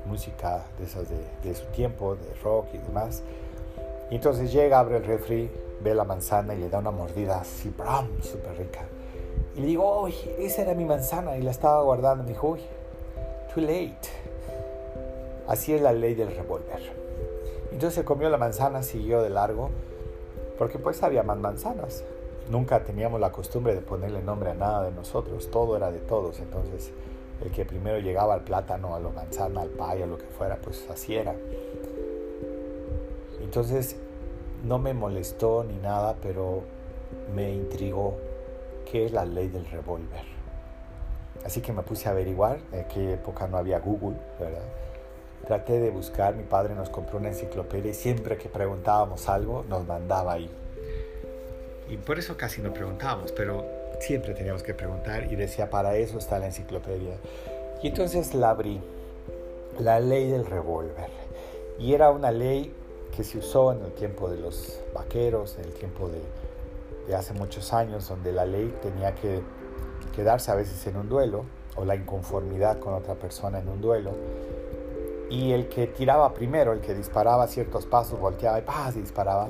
música 0.06 0.64
de 0.78 0.86
esas 0.86 1.10
de, 1.10 1.28
de 1.44 1.56
su 1.56 1.66
tiempo, 1.68 2.16
de 2.16 2.34
rock 2.44 2.68
y 2.74 2.78
demás. 2.78 3.24
Y 4.14 4.18
entonces 4.18 4.54
llega, 4.54 4.78
abre 4.78 4.98
el 4.98 5.06
refri, 5.06 5.50
ve 5.82 5.96
la 5.96 6.04
manzana 6.04 6.54
y 6.54 6.60
le 6.60 6.70
da 6.70 6.78
una 6.78 6.92
mordida 6.92 7.42
así, 7.42 7.74
¡bram! 7.76 8.22
súper 8.22 8.56
rica. 8.60 8.82
Y 9.56 9.62
le 9.62 9.66
digo, 9.66 10.04
uy, 10.04 10.14
esa 10.38 10.62
era 10.62 10.76
mi 10.76 10.86
manzana 10.86 11.36
y 11.36 11.42
la 11.42 11.50
estaba 11.50 11.82
guardando. 11.82 12.24
Me 12.24 12.30
dijo, 12.30 12.50
uy, 12.50 12.60
too 13.52 13.62
late. 13.62 13.98
Así 15.48 15.74
es 15.74 15.82
la 15.82 15.94
ley 15.94 16.14
del 16.14 16.28
revólver. 16.28 16.94
Entonces 17.72 18.04
comió 18.04 18.30
la 18.30 18.38
manzana, 18.38 18.84
siguió 18.84 19.24
de 19.24 19.32
largo, 19.32 19.72
porque 20.60 20.78
pues 20.78 21.02
había 21.02 21.24
más 21.24 21.40
manzanas. 21.40 22.04
Nunca 22.52 22.84
teníamos 22.84 23.20
la 23.20 23.32
costumbre 23.32 23.74
de 23.74 23.82
ponerle 23.82 24.22
nombre 24.22 24.52
a 24.52 24.54
nada 24.54 24.84
de 24.84 24.92
nosotros, 24.92 25.50
todo 25.50 25.76
era 25.76 25.92
de 25.92 25.98
todos. 25.98 26.38
Entonces 26.38 26.92
el 27.44 27.52
que 27.52 27.66
primero 27.66 27.98
llegaba 27.98 28.36
al 28.36 28.42
plátano, 28.42 28.94
a 28.94 29.00
la 29.00 29.10
manzana, 29.10 29.62
al 29.62 29.70
payo, 29.70 30.06
lo 30.06 30.20
que 30.20 30.28
fuera, 30.28 30.58
pues 30.58 30.88
así 30.92 31.16
era. 31.16 31.34
Entonces 33.54 33.96
no 34.64 34.80
me 34.80 34.96
molestó 34.96 35.64
ni 35.64 35.76
nada, 35.76 36.16
pero 36.24 36.64
me 37.36 37.52
intrigó 37.54 38.18
qué 38.92 39.06
es 39.06 39.12
la 39.12 39.26
ley 39.26 39.48
del 39.48 39.68
revólver. 39.68 40.24
Así 41.46 41.62
que 41.62 41.72
me 41.72 41.84
puse 41.84 42.10
a 42.10 42.14
averiguar, 42.14 42.58
en 42.72 42.88
qué 42.88 43.14
época 43.14 43.46
no 43.46 43.58
había 43.58 43.78
Google, 43.78 44.18
¿verdad? 44.40 44.64
Traté 45.46 45.80
de 45.80 45.92
buscar, 45.92 46.34
mi 46.34 46.46
padre 46.46 46.74
nos 46.74 46.90
compró 46.90 47.20
una 47.20 47.28
enciclopedia 47.28 47.92
y 47.92 47.94
siempre 47.94 48.38
que 48.38 48.50
preguntábamos 48.50 49.30
algo 49.30 49.64
nos 49.70 49.86
mandaba 49.86 50.34
ahí. 50.34 50.50
Y 51.88 51.98
por 51.98 52.18
eso 52.18 52.36
casi 52.36 52.60
no 52.60 52.74
preguntábamos, 52.74 53.32
pero 53.34 53.64
siempre 54.00 54.34
teníamos 54.34 54.64
que 54.64 54.74
preguntar 54.74 55.32
y 55.32 55.36
decía, 55.36 55.70
para 55.70 55.96
eso 55.96 56.18
está 56.18 56.40
la 56.40 56.48
enciclopedia. 56.48 57.18
Y 57.84 57.90
entonces 57.90 58.34
la 58.34 58.50
abrí, 58.50 58.82
la 59.78 60.00
ley 60.00 60.32
del 60.32 60.48
revólver. 60.48 61.12
Y 61.78 61.94
era 61.94 62.10
una 62.10 62.32
ley 62.32 62.74
que 63.16 63.24
se 63.24 63.38
usó 63.38 63.72
en 63.72 63.84
el 63.84 63.92
tiempo 63.94 64.30
de 64.30 64.38
los 64.38 64.80
vaqueros, 64.94 65.58
en 65.58 65.66
el 65.66 65.74
tiempo 65.74 66.10
de, 66.10 67.16
hace 67.16 67.34
muchos 67.34 67.74
años, 67.74 68.08
donde 68.08 68.32
la 68.32 68.46
ley 68.46 68.74
tenía 68.82 69.14
que 69.14 69.42
quedarse 70.16 70.52
a 70.52 70.56
veces 70.56 70.86
en 70.88 70.98
un 70.98 71.10
duelo, 71.10 71.46
o 71.76 71.86
la 71.86 71.96
inconformidad 71.96 72.80
con 72.80 72.94
otra 72.94 73.16
persona 73.16 73.60
en 73.60 73.68
un 73.68 73.82
duelo, 73.82 74.12
y 75.30 75.52
el 75.52 75.68
que 75.68 75.88
tiraba 75.88 76.34
primero, 76.34 76.74
el 76.74 76.82
que 76.82 76.94
disparaba 76.94 77.48
ciertos 77.48 77.86
pasos, 77.86 78.20
volteaba 78.20 78.60
y 78.60 78.62
¡paz! 78.62 78.96
y 78.96 79.02
disparaba, 79.02 79.48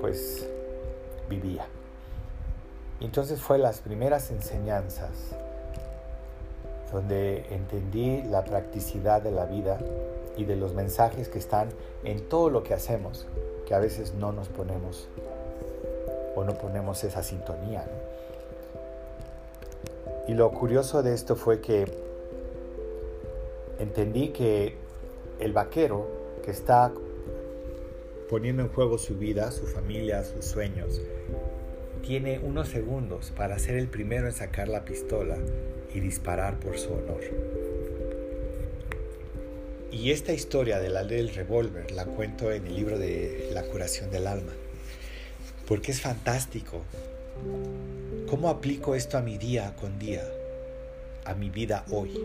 pues 0.00 0.48
vivía. 1.28 1.66
Entonces 3.00 3.40
fue 3.40 3.58
las 3.58 3.80
primeras 3.80 4.30
enseñanzas 4.30 5.10
donde 6.92 7.44
entendí 7.52 8.22
la 8.22 8.44
practicidad 8.44 9.20
de 9.20 9.32
la 9.32 9.46
vida 9.46 9.78
y 10.36 10.44
de 10.44 10.56
los 10.56 10.74
mensajes 10.74 11.28
que 11.28 11.38
están 11.38 11.68
en 12.02 12.20
todo 12.28 12.50
lo 12.50 12.62
que 12.62 12.74
hacemos, 12.74 13.26
que 13.66 13.74
a 13.74 13.78
veces 13.78 14.14
no 14.14 14.32
nos 14.32 14.48
ponemos 14.48 15.08
o 16.34 16.44
no 16.44 16.54
ponemos 16.54 17.04
esa 17.04 17.22
sintonía. 17.22 17.84
Y 20.26 20.34
lo 20.34 20.50
curioso 20.52 21.02
de 21.02 21.14
esto 21.14 21.36
fue 21.36 21.60
que 21.60 21.84
entendí 23.78 24.28
que 24.28 24.76
el 25.38 25.52
vaquero 25.52 26.06
que 26.42 26.50
está 26.50 26.92
poniendo 28.28 28.62
en 28.62 28.68
juego 28.68 28.98
su 28.98 29.16
vida, 29.16 29.50
su 29.50 29.66
familia, 29.66 30.24
sus 30.24 30.44
sueños, 30.44 31.00
tiene 32.02 32.38
unos 32.38 32.68
segundos 32.68 33.32
para 33.36 33.58
ser 33.58 33.76
el 33.76 33.88
primero 33.88 34.26
en 34.26 34.32
sacar 34.32 34.68
la 34.68 34.84
pistola 34.84 35.36
y 35.94 36.00
disparar 36.00 36.58
por 36.58 36.78
su 36.78 36.92
honor. 36.92 37.53
Y 39.94 40.10
esta 40.10 40.32
historia 40.32 40.80
de 40.80 40.88
la 40.88 41.04
ley 41.04 41.18
del 41.18 41.32
revólver 41.32 41.92
la 41.92 42.04
cuento 42.04 42.50
en 42.50 42.66
el 42.66 42.74
libro 42.74 42.98
de 42.98 43.50
La 43.52 43.62
curación 43.62 44.10
del 44.10 44.26
alma, 44.26 44.50
porque 45.68 45.92
es 45.92 46.00
fantástico. 46.00 46.82
¿Cómo 48.28 48.48
aplico 48.48 48.96
esto 48.96 49.18
a 49.18 49.22
mi 49.22 49.38
día 49.38 49.76
con 49.76 50.00
día, 50.00 50.24
a 51.24 51.34
mi 51.34 51.48
vida 51.48 51.84
hoy? 51.92 52.20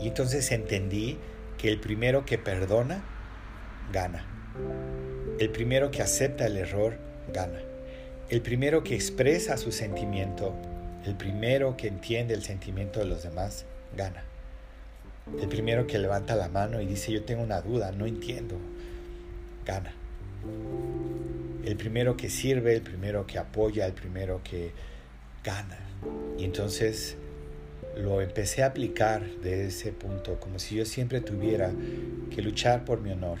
Y 0.00 0.08
entonces 0.08 0.50
entendí 0.50 1.18
que 1.56 1.68
el 1.68 1.78
primero 1.78 2.26
que 2.26 2.36
perdona, 2.36 3.04
gana. 3.92 4.26
El 5.38 5.50
primero 5.50 5.92
que 5.92 6.02
acepta 6.02 6.46
el 6.46 6.56
error, 6.56 6.96
gana. 7.32 7.60
El 8.28 8.42
primero 8.42 8.82
que 8.82 8.96
expresa 8.96 9.56
su 9.56 9.70
sentimiento, 9.70 10.52
el 11.06 11.14
primero 11.14 11.76
que 11.76 11.86
entiende 11.86 12.34
el 12.34 12.42
sentimiento 12.42 12.98
de 12.98 13.06
los 13.06 13.22
demás, 13.22 13.66
gana. 13.96 14.24
El 15.26 15.48
primero 15.48 15.86
que 15.86 15.98
levanta 15.98 16.36
la 16.36 16.48
mano 16.48 16.80
y 16.80 16.86
dice 16.86 17.10
yo 17.10 17.24
tengo 17.24 17.42
una 17.42 17.60
duda, 17.60 17.92
no 17.92 18.06
entiendo, 18.06 18.56
gana. 19.64 19.92
El 21.64 21.76
primero 21.76 22.16
que 22.16 22.28
sirve, 22.28 22.74
el 22.74 22.82
primero 22.82 23.26
que 23.26 23.38
apoya, 23.38 23.86
el 23.86 23.94
primero 23.94 24.42
que 24.44 24.72
gana. 25.42 25.78
Y 26.38 26.44
entonces 26.44 27.16
lo 27.96 28.20
empecé 28.20 28.62
a 28.62 28.66
aplicar 28.66 29.24
de 29.42 29.66
ese 29.66 29.92
punto, 29.92 30.38
como 30.40 30.58
si 30.58 30.76
yo 30.76 30.84
siempre 30.84 31.20
tuviera 31.20 31.72
que 32.30 32.42
luchar 32.42 32.84
por 32.84 33.00
mi 33.00 33.10
honor, 33.12 33.38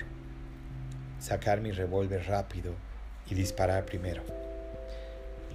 sacar 1.20 1.60
mi 1.60 1.70
revólver 1.70 2.24
rápido 2.26 2.72
y 3.28 3.34
disparar 3.34 3.84
primero. 3.84 4.43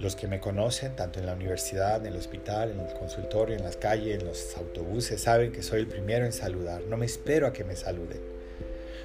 Los 0.00 0.16
que 0.16 0.26
me 0.26 0.40
conocen, 0.40 0.96
tanto 0.96 1.20
en 1.20 1.26
la 1.26 1.34
universidad, 1.34 2.00
en 2.00 2.14
el 2.14 2.16
hospital, 2.18 2.70
en 2.70 2.80
el 2.80 2.94
consultorio, 2.94 3.54
en 3.54 3.62
las 3.62 3.76
calles, 3.76 4.18
en 4.18 4.26
los 4.26 4.56
autobuses, 4.56 5.20
saben 5.20 5.52
que 5.52 5.62
soy 5.62 5.80
el 5.80 5.88
primero 5.88 6.24
en 6.24 6.32
saludar. 6.32 6.80
No 6.88 6.96
me 6.96 7.04
espero 7.04 7.46
a 7.46 7.52
que 7.52 7.64
me 7.64 7.76
saluden. 7.76 8.18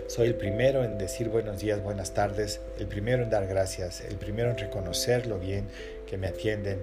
Soy 0.08 0.28
el 0.28 0.36
primero 0.36 0.86
en 0.86 0.98
decir 0.98 1.28
buenos 1.28 1.60
días, 1.60 1.84
buenas 1.84 2.14
tardes, 2.14 2.62
el 2.80 2.88
primero 2.88 3.24
en 3.24 3.30
dar 3.30 3.46
gracias, 3.46 4.02
el 4.02 4.16
primero 4.16 4.52
en 4.52 4.58
reconocer 4.58 5.28
lo 5.28 5.38
bien 5.38 5.68
que 6.08 6.18
me 6.18 6.28
atienden, 6.28 6.80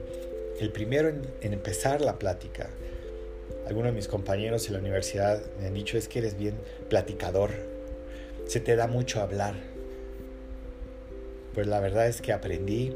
el 0.61 0.73
primero 0.73 1.09
en, 1.09 1.53
empezar 1.53 2.03
la 2.03 2.19
plática. 2.19 2.69
Algunos 3.67 3.93
de 3.93 3.97
mis 3.97 4.09
compañeros 4.09 4.67
en 4.67 4.75
la 4.75 4.81
universidad 4.81 5.41
me 5.59 5.69
han 5.69 5.75
dicho 5.75 5.97
es 5.97 6.09
que 6.09 6.19
eres 6.19 6.37
bien 6.37 6.57
platicador, 6.91 7.51
se 8.47 8.61
te 8.61 8.77
da 8.77 8.89
mucho 8.89 9.23
hablar. 9.23 9.55
Pues 11.55 11.67
la 11.67 11.81
verdad 11.81 12.09
es 12.09 12.21
que 12.21 12.33
aprendí 12.33 12.95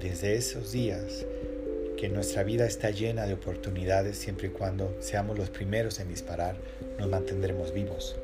desde 0.00 0.36
esos 0.36 0.72
días 0.72 1.24
que 1.96 2.08
nuestra 2.08 2.44
vida 2.44 2.66
está 2.66 2.90
llena 2.90 3.26
de 3.26 3.34
oportunidades 3.34 4.16
siempre 4.16 4.48
y 4.48 4.50
cuando 4.50 4.96
seamos 5.00 5.36
los 5.36 5.50
primeros 5.50 5.98
en 5.98 6.08
disparar, 6.08 6.56
nos 6.98 7.08
mantendremos 7.08 7.72
vivos. 7.72 8.16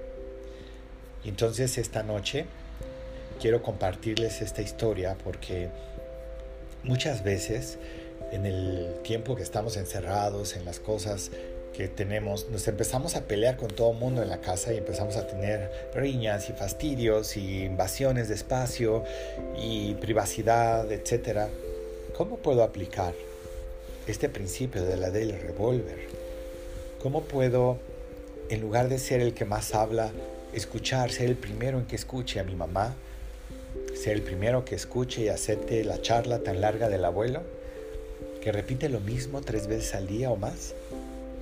Y 1.25 1.28
entonces 1.28 1.76
esta 1.78 2.02
noche 2.02 2.47
quiero 3.40 3.62
compartirles 3.62 4.43
esta 4.43 4.62
historia 4.62 5.16
porque 5.25 5.69
muchas 6.85 7.25
veces 7.25 7.78
en 8.31 8.47
el 8.47 8.95
tiempo 9.02 9.35
que 9.35 9.43
estamos 9.43 9.76
encerrados 9.76 10.57
en 10.57 10.64
las 10.64 10.78
cosas 10.78 11.31
que 11.75 11.88
tenemos, 11.88 12.49
nos 12.50 12.69
empezamos 12.69 13.16
a 13.16 13.25
pelear 13.25 13.57
con 13.57 13.69
todo 13.69 13.90
el 13.90 13.99
mundo 13.99 14.23
en 14.23 14.28
la 14.28 14.40
casa 14.40 14.73
y 14.73 14.78
empezamos 14.78 15.16
a 15.16 15.26
tener 15.26 15.71
riñas 15.93 16.49
y 16.49 16.52
fastidios 16.52 17.37
y 17.37 17.64
invasiones 17.64 18.28
de 18.28 18.35
espacio 18.35 19.02
y 19.61 19.95
privacidad, 19.95 20.90
etc. 20.93 21.49
¿Cómo 22.16 22.37
puedo 22.37 22.62
aplicar 22.62 23.12
este 24.06 24.28
principio 24.28 24.85
de 24.85 24.97
la 24.97 25.11
del 25.11 25.33
revólver? 25.33 25.99
¿Cómo 27.02 27.23
puedo, 27.23 27.78
en 28.49 28.61
lugar 28.61 28.88
de 28.88 29.00
ser 29.00 29.21
el 29.21 29.35
que 29.35 29.44
más 29.44 29.75
habla, 29.75 30.12
escuchar, 30.52 31.11
ser 31.11 31.26
el 31.28 31.35
primero 31.35 31.76
en 31.76 31.87
que 31.87 31.97
escuche 31.97 32.38
a 32.38 32.44
mi 32.44 32.54
mamá, 32.54 32.94
ser 34.00 34.12
el 34.12 34.23
primero 34.23 34.64
que 34.64 34.76
escuche 34.76 35.23
y 35.23 35.28
acepte 35.28 35.83
la 35.83 36.00
charla 36.02 36.38
tan 36.38 36.61
larga 36.61 36.88
del 36.88 37.04
abuelo, 37.04 37.42
que 38.40 38.52
repite 38.52 38.88
lo 38.88 39.00
mismo 39.00 39.40
tres 39.40 39.66
veces 39.66 39.97
al 39.97 40.06
día 40.06 40.30
o 40.30 40.37
más? 40.37 40.73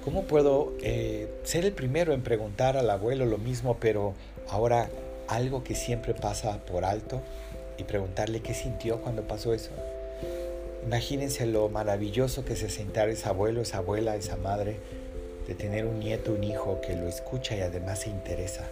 ¿Cómo 0.03 0.23
puedo 0.23 0.73
eh, 0.81 1.29
ser 1.45 1.67
el 1.67 1.73
primero 1.73 2.15
en 2.15 2.23
preguntar 2.23 2.79
al 2.79 2.89
abuelo 2.89 3.27
lo 3.27 3.37
mismo, 3.37 3.77
pero 3.79 4.15
ahora 4.49 4.89
algo 5.29 5.65
que 5.65 5.75
siempre 5.75 6.15
pasa 6.15 6.65
por 6.65 6.87
alto 6.87 7.21
y 7.77 7.85
preguntarle 7.85 8.41
qué 8.41 8.55
sintió 8.55 9.03
cuando 9.03 9.29
pasó 9.29 9.53
eso? 9.53 9.71
Imagínense 10.85 11.47
lo 11.47 11.69
maravilloso 11.69 12.45
que 12.45 12.57
se 12.57 12.69
sentar 12.69 13.09
ese 13.09 13.29
abuelo, 13.29 13.61
esa 13.61 13.79
abuela, 13.79 14.17
esa 14.17 14.37
madre, 14.37 14.77
de 15.47 15.55
tener 15.55 15.87
un 15.87 16.01
nieto, 16.01 16.33
un 16.33 16.43
hijo 16.43 16.81
que 16.81 16.97
lo 16.97 17.07
escucha 17.07 17.57
y 17.57 17.61
además 17.61 18.01
se 18.01 18.11
interesa. 18.11 18.69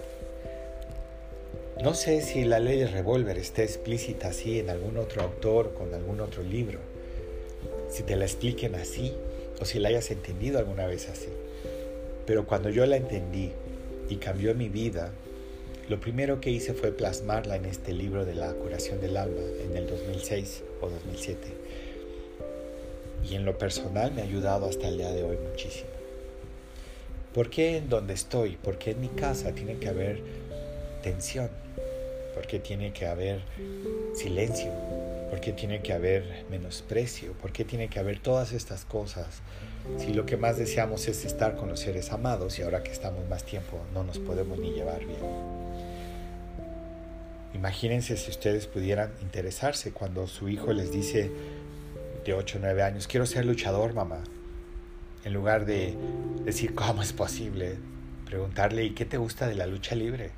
No 1.83 1.95
sé 1.95 2.21
si 2.21 2.45
la 2.45 2.59
ley 2.59 2.79
del 2.79 2.93
revólver 2.93 3.39
está 3.39 3.63
explícita 3.63 4.29
así 4.29 4.59
en 4.59 4.71
algún 4.71 4.97
otro 4.97 5.23
autor, 5.23 5.73
con 5.73 5.95
algún 5.95 6.21
otro 6.21 6.43
libro, 6.43 6.81
si 7.89 8.03
te 8.03 8.17
la 8.17 8.25
expliquen 8.25 8.75
así 8.75 9.15
o 9.61 9.65
si 9.65 9.79
la 9.79 9.89
hayas 9.89 10.11
entendido 10.11 10.59
alguna 10.59 10.87
vez 10.87 11.09
así. 11.09 11.29
Pero 12.27 12.45
cuando 12.45 12.71
yo 12.71 12.85
la 12.87 12.97
entendí 12.97 13.53
y 14.09 14.17
cambió 14.17 14.55
mi 14.55 14.69
vida, 14.69 15.13
lo 15.89 16.01
primero 16.01 16.41
que 16.41 16.51
hice 16.51 16.75
fue 16.75 16.91
plasmarla 16.91 17.57
en 17.57 17.67
este 17.67 17.93
libro 17.93 18.25
de 18.25 18.35
la 18.35 18.53
curación 18.53 19.01
del 19.01 19.17
alma 19.17 19.43
en 19.65 19.77
el 19.77 19.87
2006 19.87 20.65
o 20.81 20.91
2007 20.91 21.60
y 23.29 23.35
en 23.35 23.45
lo 23.45 23.59
personal 23.59 24.13
me 24.13 24.23
ha 24.23 24.25
ayudado 24.25 24.67
hasta 24.67 24.89
el 24.89 24.99
día 24.99 25.11
de 25.13 25.23
hoy 25.23 25.37
muchísimo. 25.49 25.91
¿Por 27.35 27.49
qué 27.49 27.77
en 27.77 27.89
donde 27.89 28.15
estoy? 28.15 28.57
¿Por 28.57 28.79
qué 28.79 28.91
en 28.91 29.01
mi 29.01 29.09
casa 29.09 29.53
tiene 29.53 29.79
que 29.79 29.89
haber 29.89 30.21
tensión? 31.03 31.49
¿Por 32.35 32.47
qué 32.47 32.59
tiene 32.59 32.93
que 32.93 33.07
haber 33.07 33.43
silencio? 34.15 34.73
¿Por 35.31 35.41
qué 35.41 35.53
tiene 35.53 35.81
que 35.81 35.93
haber 35.93 36.45
menosprecio? 36.51 37.33
¿Por 37.35 37.53
qué 37.53 37.65
tiene 37.65 37.89
que 37.89 38.01
haber 38.01 38.19
todas 38.19 38.53
estas 38.53 38.85
cosas? 38.85 39.43
Si 39.97 40.13
lo 40.13 40.27
que 40.27 40.37
más 40.37 40.59
deseamos 40.59 41.07
es 41.07 41.25
estar 41.25 41.55
con 41.57 41.69
los 41.69 41.81
seres 41.81 42.11
amados 42.11 42.59
y 42.59 42.63
ahora 42.63 42.83
que 42.83 42.91
estamos 42.91 43.29
más 43.29 43.45
tiempo 43.45 43.81
no 43.95 44.03
nos 44.03 44.19
podemos 44.19 44.59
ni 44.59 44.73
llevar 44.73 45.05
bien. 45.05 45.21
Imagínense 47.55 48.17
si 48.17 48.31
ustedes 48.31 48.67
pudieran 48.67 49.13
interesarse 49.23 49.93
cuando 49.93 50.27
su 50.27 50.49
hijo 50.49 50.73
les 50.73 50.91
dice, 50.93 51.31
de 52.25 52.35
8 52.35 52.59
o 52.59 52.61
9 52.61 52.83
años, 52.83 53.07
quiero 53.07 53.27
ser 53.27 53.47
luchador, 53.47 53.95
mamá. 53.95 54.23
En 55.25 55.33
lugar 55.33 55.67
de 55.67 55.95
decir, 56.45 56.75
¿cómo 56.75 57.03
es 57.03 57.13
posible? 57.13 57.77
Preguntarle, 58.27 58.85
¿y 58.85 58.91
qué 58.91 59.05
te 59.05 59.19
gusta 59.19 59.47
de 59.47 59.55
la 59.55 59.67
lucha 59.67 59.95
libre? 59.95 60.31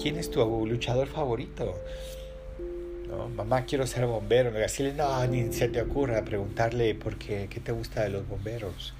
¿Quién 0.00 0.16
es 0.16 0.30
tu 0.30 0.44
luchador 0.66 1.08
favorito? 1.08 1.74
No, 3.08 3.28
mamá, 3.28 3.64
quiero 3.64 3.86
ser 3.86 4.06
bombero. 4.06 4.50
Decirle, 4.50 4.94
no, 4.94 5.26
ni 5.26 5.52
se 5.52 5.68
te 5.68 5.82
ocurra 5.82 6.24
preguntarle, 6.24 6.94
¿por 6.94 7.16
qué? 7.16 7.48
¿Qué 7.50 7.60
te 7.60 7.72
gusta 7.72 8.02
de 8.02 8.10
los 8.10 8.26
bomberos? 8.26 8.94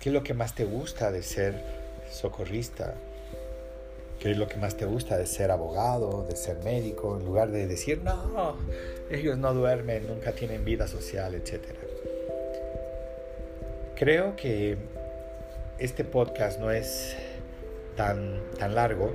¿Qué 0.00 0.08
es 0.08 0.12
lo 0.12 0.22
que 0.22 0.34
más 0.34 0.54
te 0.54 0.64
gusta 0.64 1.10
de 1.10 1.22
ser 1.22 1.62
socorrista? 2.10 2.94
¿Qué 4.18 4.30
es 4.30 4.38
lo 4.38 4.48
que 4.48 4.56
más 4.56 4.76
te 4.76 4.86
gusta 4.86 5.18
de 5.18 5.26
ser 5.26 5.50
abogado, 5.50 6.24
de 6.28 6.36
ser 6.36 6.58
médico? 6.64 7.18
En 7.18 7.26
lugar 7.26 7.50
de 7.50 7.66
decir, 7.66 8.02
no, 8.02 8.56
ellos 9.10 9.36
no 9.38 9.52
duermen, 9.52 10.06
nunca 10.06 10.32
tienen 10.32 10.64
vida 10.64 10.86
social, 10.86 11.34
etc. 11.34 11.60
Creo 13.96 14.34
que 14.36 14.78
este 15.78 16.04
podcast 16.04 16.58
no 16.58 16.70
es 16.70 17.16
tan, 17.96 18.40
tan 18.58 18.74
largo, 18.74 19.14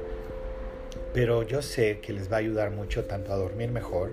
pero 1.14 1.44
yo 1.44 1.62
sé 1.62 2.00
que 2.00 2.14
les 2.14 2.32
va 2.32 2.36
a 2.38 2.40
ayudar 2.40 2.72
mucho 2.72 3.06
tanto 3.06 3.34
a 3.34 3.36
dormir 3.36 3.72
mejor, 3.72 4.12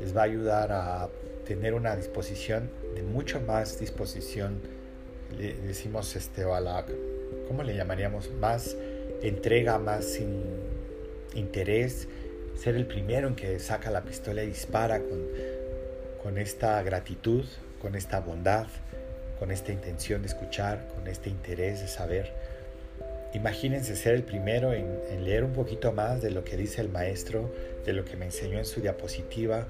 les 0.00 0.16
va 0.16 0.22
a 0.22 0.24
ayudar 0.24 0.72
a 0.72 1.08
tener 1.46 1.74
una 1.74 1.94
disposición 1.96 2.70
de 2.94 3.02
mucho 3.02 3.40
más 3.40 3.78
disposición, 3.78 4.60
le 5.38 5.54
decimos 5.54 6.14
este, 6.16 6.42
a 6.42 6.60
la, 6.60 6.84
¿cómo 7.48 7.62
le 7.62 7.74
llamaríamos? 7.74 8.30
Más 8.32 8.76
entrega, 9.22 9.78
más 9.78 10.18
interés 11.34 12.08
ser 12.56 12.76
el 12.76 12.86
primero 12.86 13.28
en 13.28 13.34
que 13.34 13.58
saca 13.58 13.90
la 13.90 14.02
pistola 14.02 14.42
y 14.42 14.48
dispara 14.48 15.00
con, 15.00 15.26
con 16.22 16.38
esta 16.38 16.82
gratitud, 16.82 17.44
con 17.80 17.94
esta 17.94 18.20
bondad, 18.20 18.66
con 19.38 19.50
esta 19.50 19.72
intención 19.72 20.22
de 20.22 20.28
escuchar, 20.28 20.86
con 20.94 21.08
este 21.08 21.30
interés 21.30 21.80
de 21.80 21.88
saber. 21.88 22.32
Imagínense 23.34 23.96
ser 23.96 24.14
el 24.14 24.22
primero 24.22 24.72
en, 24.72 24.86
en, 25.10 25.24
leer 25.24 25.42
un 25.42 25.52
poquito 25.52 25.92
más 25.92 26.20
de 26.20 26.30
lo 26.30 26.44
que 26.44 26.56
dice 26.56 26.82
el 26.82 26.88
maestro, 26.90 27.52
de 27.84 27.94
lo 27.94 28.04
que 28.04 28.16
me 28.16 28.26
enseñó 28.26 28.58
en 28.58 28.66
su 28.66 28.80
diapositiva, 28.80 29.66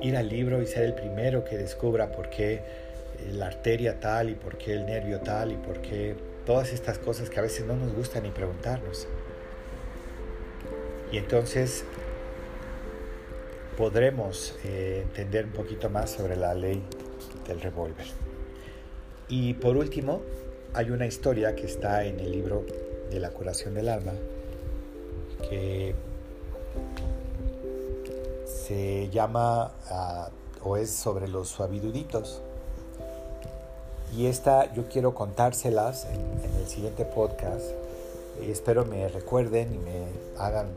ir 0.00 0.16
al 0.16 0.28
libro 0.28 0.62
y 0.62 0.66
ser 0.66 0.84
el 0.84 0.94
primero 0.94 1.44
que 1.44 1.58
descubra 1.58 2.10
por 2.10 2.30
qué 2.30 2.62
la 3.32 3.46
arteria 3.46 4.00
tal 4.00 4.30
y 4.30 4.34
por 4.34 4.58
qué 4.58 4.72
el 4.72 4.86
nervio 4.86 5.20
tal 5.20 5.52
y 5.52 5.56
por 5.56 5.80
qué 5.80 6.14
todas 6.46 6.72
estas 6.72 6.98
cosas 6.98 7.30
que 7.30 7.38
a 7.38 7.42
veces 7.42 7.66
no 7.66 7.76
nos 7.76 7.92
gusta 7.92 8.20
ni 8.20 8.30
preguntarnos. 8.30 9.06
Y 11.12 11.18
entonces 11.18 11.84
podremos 13.76 14.56
eh, 14.64 15.02
entender 15.02 15.46
un 15.46 15.52
poquito 15.52 15.90
más 15.90 16.10
sobre 16.10 16.36
la 16.36 16.54
ley 16.54 16.82
del 17.46 17.60
revólver. 17.60 18.06
Y 19.28 19.54
por 19.54 19.76
último, 19.76 20.22
hay 20.74 20.90
una 20.90 21.06
historia 21.06 21.54
que 21.54 21.66
está 21.66 22.04
en 22.04 22.20
el 22.20 22.32
libro 22.32 22.64
de 23.10 23.20
la 23.20 23.30
curación 23.30 23.74
del 23.74 23.88
alma 23.88 24.12
que 25.48 25.94
se 28.44 29.08
llama 29.10 29.72
ah, 29.90 30.30
o 30.62 30.76
es 30.76 30.90
sobre 30.90 31.28
los 31.28 31.48
suaviduditos. 31.48 32.42
Y 34.16 34.26
esta 34.26 34.72
yo 34.74 34.84
quiero 34.88 35.14
contárselas 35.14 36.06
en, 36.06 36.60
el 36.60 36.66
siguiente 36.68 37.04
podcast. 37.04 37.64
Y 38.46 38.50
espero 38.50 38.84
me 38.84 39.08
recuerden 39.08 39.74
y 39.74 39.78
me 39.78 40.06
hagan 40.38 40.68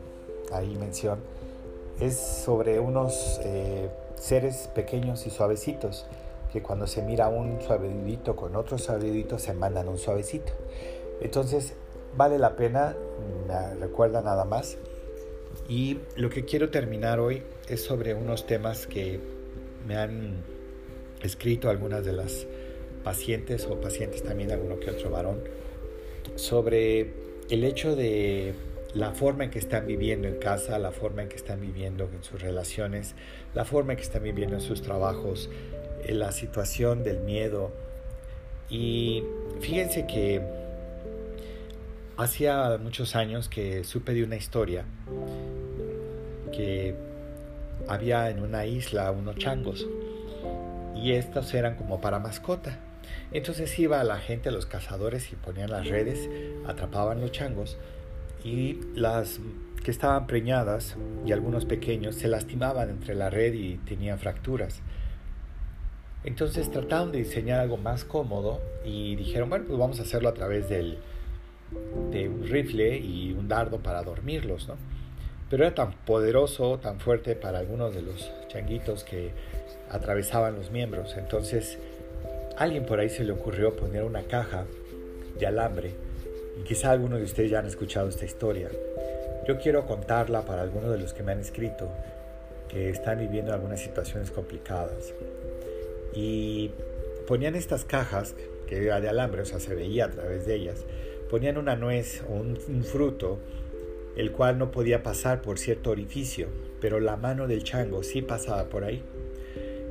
ahí 0.52 0.76
mención. 0.76 1.20
Es 2.00 2.18
sobre 2.18 2.80
unos 2.80 3.40
eh, 3.44 3.88
seres 4.16 4.68
pequeños 4.74 5.26
y 5.26 5.30
suavecitos 5.30 6.06
que 6.52 6.62
cuando 6.62 6.86
se 6.86 7.02
mira 7.02 7.28
un 7.28 7.60
suavedito 7.60 8.34
con 8.34 8.56
otro 8.56 8.78
suavedito 8.78 9.38
se 9.38 9.54
mandan 9.54 9.88
un 9.88 9.98
suavecito. 9.98 10.52
Entonces 11.20 11.74
vale 12.16 12.38
la 12.38 12.56
pena, 12.56 12.96
me 13.46 13.74
recuerda 13.74 14.20
nada 14.20 14.44
más. 14.44 14.78
Y 15.68 15.98
lo 16.16 16.30
que 16.30 16.44
quiero 16.44 16.70
terminar 16.70 17.20
hoy 17.20 17.42
es 17.68 17.84
sobre 17.84 18.14
unos 18.14 18.46
temas 18.46 18.86
que 18.86 19.20
me 19.86 19.96
han 19.96 20.42
escrito 21.22 21.68
algunas 21.68 22.04
de 22.04 22.12
las 22.12 22.46
pacientes 23.04 23.66
o 23.66 23.80
pacientes 23.80 24.22
también, 24.22 24.52
alguno 24.52 24.78
que 24.80 24.90
otro 24.90 25.10
varón, 25.10 25.40
sobre 26.36 27.12
el 27.50 27.64
hecho 27.64 27.96
de 27.96 28.54
la 28.94 29.12
forma 29.12 29.44
en 29.44 29.50
que 29.50 29.58
están 29.58 29.86
viviendo 29.86 30.28
en 30.28 30.36
casa, 30.36 30.78
la 30.78 30.92
forma 30.92 31.22
en 31.22 31.28
que 31.28 31.36
están 31.36 31.60
viviendo 31.60 32.08
en 32.12 32.22
sus 32.22 32.40
relaciones, 32.40 33.14
la 33.54 33.64
forma 33.64 33.92
en 33.92 33.96
que 33.98 34.02
están 34.02 34.22
viviendo 34.22 34.56
en 34.56 34.62
sus 34.62 34.82
trabajos, 34.82 35.50
eh, 36.04 36.14
la 36.14 36.32
situación 36.32 37.02
del 37.04 37.20
miedo. 37.20 37.70
Y 38.70 39.22
fíjense 39.60 40.06
que 40.06 40.42
hacía 42.16 42.78
muchos 42.78 43.14
años 43.14 43.48
que 43.48 43.84
supe 43.84 44.12
de 44.12 44.24
una 44.24 44.36
historia 44.36 44.84
que 46.52 46.94
había 47.86 48.30
en 48.30 48.42
una 48.42 48.66
isla 48.66 49.10
unos 49.12 49.36
changos 49.36 49.86
y 50.96 51.12
estos 51.12 51.54
eran 51.54 51.76
como 51.76 52.00
para 52.00 52.18
mascota. 52.18 52.78
Entonces 53.32 53.78
iba 53.78 54.02
la 54.04 54.18
gente, 54.18 54.50
los 54.50 54.66
cazadores, 54.66 55.32
y 55.32 55.36
ponían 55.36 55.70
las 55.70 55.86
redes, 55.88 56.28
atrapaban 56.66 57.20
los 57.20 57.32
changos 57.32 57.76
y 58.44 58.80
las 58.94 59.40
que 59.82 59.90
estaban 59.90 60.26
preñadas 60.26 60.96
y 61.26 61.32
algunos 61.32 61.64
pequeños 61.64 62.16
se 62.16 62.28
lastimaban 62.28 62.90
entre 62.90 63.14
la 63.14 63.30
red 63.30 63.54
y 63.54 63.76
tenían 63.78 64.18
fracturas. 64.18 64.80
Entonces 66.24 66.70
trataron 66.70 67.12
de 67.12 67.18
diseñar 67.18 67.60
algo 67.60 67.76
más 67.76 68.04
cómodo 68.04 68.60
y 68.84 69.16
dijeron, 69.16 69.50
bueno, 69.50 69.66
pues 69.66 69.78
vamos 69.78 70.00
a 70.00 70.02
hacerlo 70.02 70.28
a 70.28 70.34
través 70.34 70.68
del, 70.68 70.98
de 72.10 72.28
un 72.28 72.46
rifle 72.46 72.98
y 72.98 73.32
un 73.32 73.48
dardo 73.48 73.78
para 73.78 74.02
dormirlos, 74.02 74.68
¿no? 74.68 74.76
Pero 75.48 75.64
era 75.64 75.74
tan 75.74 75.92
poderoso, 75.92 76.78
tan 76.78 77.00
fuerte 77.00 77.34
para 77.34 77.58
algunos 77.58 77.94
de 77.94 78.02
los 78.02 78.30
changuitos 78.48 79.04
que 79.04 79.32
atravesaban 79.90 80.56
los 80.56 80.70
miembros. 80.70 81.14
Entonces 81.16 81.78
alguien 82.58 82.84
por 82.84 82.98
ahí 82.98 83.08
se 83.08 83.24
le 83.24 83.32
ocurrió 83.32 83.74
poner 83.74 84.02
una 84.02 84.24
caja 84.24 84.66
de 85.38 85.46
alambre 85.46 85.92
y 86.60 86.64
quizá 86.64 86.90
algunos 86.90 87.20
de 87.20 87.24
ustedes 87.24 87.50
ya 87.50 87.60
han 87.60 87.66
escuchado 87.66 88.08
esta 88.08 88.24
historia. 88.24 88.68
Yo 89.46 89.58
quiero 89.58 89.86
contarla 89.86 90.44
para 90.44 90.62
algunos 90.62 90.90
de 90.90 90.98
los 90.98 91.14
que 91.14 91.22
me 91.22 91.32
han 91.32 91.40
escrito 91.40 91.88
que 92.68 92.90
están 92.90 93.20
viviendo 93.20 93.54
algunas 93.54 93.80
situaciones 93.80 94.30
complicadas. 94.30 95.14
Y 96.12 96.72
ponían 97.26 97.54
estas 97.54 97.84
cajas, 97.84 98.34
que 98.66 98.84
era 98.84 99.00
de 99.00 99.08
alambre, 99.08 99.42
o 99.42 99.46
sea, 99.46 99.60
se 99.60 99.74
veía 99.74 100.06
a 100.06 100.10
través 100.10 100.44
de 100.44 100.56
ellas, 100.56 100.84
ponían 101.30 101.58
una 101.58 101.76
nuez 101.76 102.22
o 102.28 102.32
un, 102.32 102.58
un 102.68 102.84
fruto, 102.84 103.38
el 104.16 104.32
cual 104.32 104.58
no 104.58 104.72
podía 104.72 105.02
pasar 105.02 105.40
por 105.42 105.58
cierto 105.58 105.90
orificio, 105.90 106.48
pero 106.80 106.98
la 106.98 107.16
mano 107.16 107.46
del 107.46 107.62
chango 107.62 108.02
sí 108.02 108.20
pasaba 108.20 108.64
por 108.64 108.84
ahí. 108.84 109.02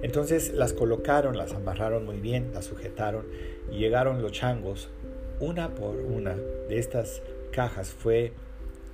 Entonces 0.02 0.54
las 0.54 0.74
colocaron, 0.74 1.38
las 1.38 1.54
amarraron 1.54 2.06
muy 2.06 2.20
bien, 2.20 2.52
las 2.54 2.66
sujetaron 2.66 3.26
y 3.72 3.78
llegaron 3.78 4.22
los 4.22 4.32
changos. 4.32 4.90
Una 5.40 5.70
por 5.70 5.96
una 5.98 6.36
de 6.36 6.80
estas 6.80 7.22
cajas 7.52 7.92
fue 7.92 8.34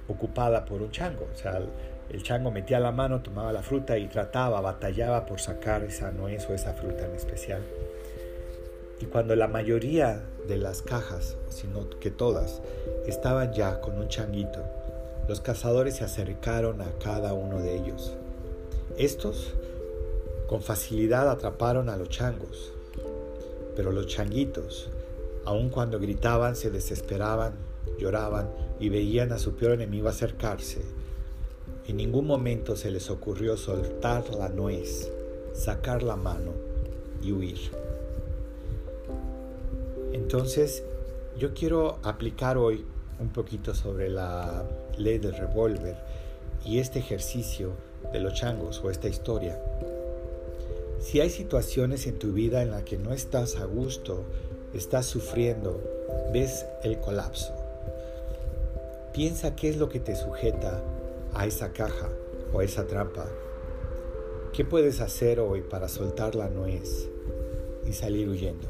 ocupada 0.08 0.66
por 0.66 0.82
un 0.82 0.92
chango. 0.92 1.28
O 1.34 1.38
sea, 1.38 1.62
el 2.10 2.24
chango 2.24 2.52
metía 2.52 2.80
la 2.80 2.92
mano, 2.92 3.22
tomaba 3.22 3.52
la 3.54 3.64
fruta 3.64 3.98
y 3.98 4.08
trataba, 4.08 4.62
batallaba 4.62 5.26
por 5.26 5.40
sacar 5.40 5.84
esa 5.84 6.12
nuez 6.12 6.48
o 6.50 6.54
esa 6.54 6.74
fruta 6.74 7.06
en 7.06 7.16
especial. 7.16 7.62
Y 9.00 9.06
cuando 9.06 9.36
la 9.36 9.48
mayoría 9.48 10.24
de 10.48 10.58
las 10.58 10.82
cajas, 10.82 11.38
sino 11.50 11.90
que 12.00 12.12
todas, 12.12 12.62
estaban 13.06 13.52
ya 13.52 13.82
con 13.82 13.98
un 13.98 14.08
changuito, 14.08 14.64
los 15.28 15.42
cazadores 15.42 15.96
se 15.96 16.04
acercaron 16.04 16.82
a 16.82 16.92
cada 17.04 17.34
uno 17.34 17.60
de 17.60 17.76
ellos. 17.76 18.16
Estos 18.98 19.54
con 20.54 20.62
facilidad 20.62 21.32
atraparon 21.32 21.90
a 21.90 21.98
los 21.98 22.10
changos, 22.10 22.74
pero 23.76 23.92
los 23.92 24.06
changuitos, 24.06 24.88
aun 25.46 25.70
cuando 25.70 26.00
gritaban, 26.00 26.56
se 26.56 26.70
desesperaban, 26.70 27.54
lloraban 27.98 28.52
y 28.80 28.90
veían 28.90 29.32
a 29.32 29.40
su 29.40 29.56
peor 29.56 29.72
enemigo 29.72 30.10
acercarse. 30.10 30.84
En 31.88 31.98
ningún 31.98 32.28
momento 32.28 32.76
se 32.76 32.92
les 32.92 33.10
ocurrió 33.10 33.58
soltar 33.58 34.32
la 34.36 34.48
nuez, 34.48 35.12
sacar 35.56 36.04
la 36.04 36.18
mano 36.18 36.52
y 37.24 37.32
huir. 37.32 37.72
Entonces, 40.12 40.84
yo 41.36 41.56
quiero 41.56 41.98
aplicar 42.04 42.60
hoy 42.60 42.86
un 43.20 43.30
poquito 43.30 43.74
sobre 43.74 44.08
la 44.08 44.64
ley 45.00 45.18
del 45.18 45.36
revólver 45.36 45.96
y 46.64 46.78
este 46.78 47.00
ejercicio 47.00 47.72
de 48.12 48.20
los 48.20 48.36
changos 48.36 48.80
o 48.84 48.92
esta 48.92 49.08
historia. 49.08 49.60
Si 51.04 51.20
hay 51.20 51.30
situaciones 51.30 52.08
en 52.08 52.18
tu 52.18 52.32
vida 52.32 52.62
en 52.62 52.72
las 52.72 52.84
que 52.84 52.98
no 52.98 53.12
estás 53.12 53.58
a 53.58 53.66
gusto, 53.66 54.24
estás 54.74 55.06
sufriendo, 55.06 55.82
ves 56.32 56.66
el 56.82 56.98
colapso. 57.02 57.54
Piensa 59.12 59.54
qué 59.54 59.68
es 59.68 59.76
lo 59.76 59.90
que 59.90 60.00
te 60.00 60.16
sujeta 60.16 60.82
a 61.34 61.46
esa 61.46 61.74
caja 61.74 62.10
o 62.54 62.62
a 62.62 62.64
esa 62.64 62.88
trampa. 62.88 63.28
¿Qué 64.54 64.64
puedes 64.64 65.02
hacer 65.02 65.42
hoy 65.42 65.62
para 65.62 65.90
soltar 65.90 66.36
la 66.36 66.48
nuez 66.48 67.10
y 67.86 67.92
salir 67.92 68.30
huyendo? 68.30 68.70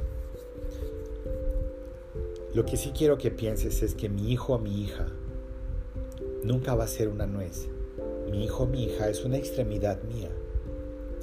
Lo 2.56 2.66
que 2.66 2.78
sí 2.78 2.94
quiero 2.98 3.20
que 3.20 3.30
pienses 3.30 3.84
es 3.84 3.94
que 3.94 4.10
mi 4.10 4.32
hijo 4.32 4.54
o 4.54 4.60
mi 4.60 4.82
hija 4.82 5.06
nunca 6.44 6.74
va 6.74 6.86
a 6.86 6.88
ser 6.88 7.10
una 7.10 7.28
nuez. 7.28 7.68
Mi 8.32 8.44
hijo 8.44 8.64
o 8.64 8.68
mi 8.68 8.86
hija 8.86 9.08
es 9.08 9.24
una 9.24 9.38
extremidad 9.38 10.02
mía 10.02 10.32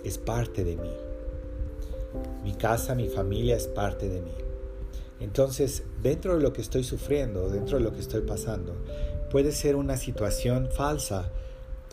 es 0.05 0.19
parte 0.19 0.65
de 0.65 0.77
mí. 0.77 0.93
Mi 2.43 2.55
casa, 2.55 2.95
mi 2.95 3.09
familia 3.09 3.57
es 3.57 3.67
parte 3.67 4.09
de 4.09 4.23
mí. 4.23 4.35
Entonces, 5.21 5.85
dentro 6.03 6.37
de 6.37 6.43
lo 6.43 6.53
que 6.53 6.63
estoy 6.63 6.83
sufriendo, 6.83 7.51
dentro 7.51 7.79
de 7.79 7.85
lo 7.85 7.93
que 7.93 8.01
estoy 8.01 8.23
pasando, 8.23 8.75
puede 9.31 9.53
ser 9.53 9.77
una 9.77 9.97
situación 9.97 10.69
falsa, 10.71 11.31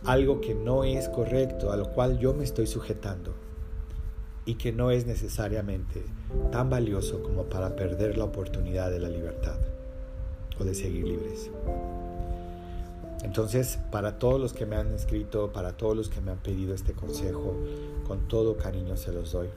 algo 0.05 0.39
que 0.41 0.55
no 0.55 0.83
es 0.83 1.09
correcto, 1.09 1.71
a 1.71 1.77
lo 1.77 1.91
cual 1.91 2.19
yo 2.19 2.33
me 2.33 2.43
estoy 2.43 2.67
sujetando 2.67 3.33
y 4.45 4.55
que 4.55 4.71
no 4.71 4.91
es 4.91 5.05
necesariamente 5.05 6.03
tan 6.51 6.69
valioso 6.69 7.21
como 7.21 7.43
para 7.43 7.75
perder 7.75 8.17
la 8.17 8.23
oportunidad 8.23 8.89
de 8.89 8.99
la 8.99 9.09
libertad 9.09 9.57
o 10.57 10.63
de 10.63 10.73
seguir 10.73 11.05
libres. 11.05 11.51
Entonces, 13.23 13.77
para 13.91 14.19
todos 14.19 14.39
los 14.39 14.53
que 14.53 14.65
me 14.65 14.77
han 14.77 14.93
escrito, 14.93 15.51
para 15.51 15.75
todos 15.75 15.97
los 15.97 16.07
que 16.07 16.21
me 16.21 16.31
han 16.31 16.37
pedido 16.37 16.73
este 16.73 16.93
consejo, 16.93 17.55
con 18.07 18.27
todo 18.27 18.57
cariño 18.57 18.95
se 18.95 19.11
los 19.11 19.33
doy. 19.33 19.49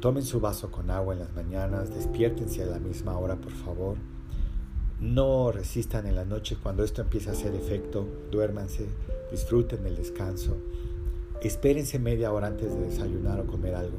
Tomen 0.00 0.22
su 0.22 0.38
vaso 0.40 0.70
con 0.70 0.90
agua 0.90 1.14
en 1.14 1.20
las 1.20 1.34
mañanas, 1.34 1.92
despiértense 1.92 2.62
a 2.62 2.66
la 2.66 2.78
misma 2.78 3.18
hora, 3.18 3.36
por 3.36 3.52
favor. 3.52 3.96
No 5.00 5.50
resistan 5.50 6.06
en 6.06 6.14
la 6.14 6.24
noche 6.24 6.56
cuando 6.62 6.84
esto 6.84 7.02
empieza 7.02 7.30
a 7.30 7.32
hacer 7.32 7.54
efecto, 7.54 8.06
duérmanse, 8.30 8.86
disfruten 9.30 9.82
del 9.82 9.96
descanso, 9.96 10.56
espérense 11.42 11.98
media 11.98 12.32
hora 12.32 12.46
antes 12.46 12.72
de 12.72 12.80
desayunar 12.80 13.40
o 13.40 13.46
comer 13.46 13.74
algo. 13.74 13.98